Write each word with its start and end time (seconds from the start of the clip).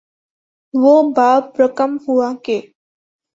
وہ 0.73 0.95
باب 1.15 1.61
رقم 1.61 1.95
ہوا 2.07 2.31
کہ 2.43 2.59